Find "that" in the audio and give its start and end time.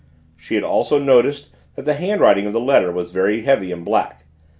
1.75-1.85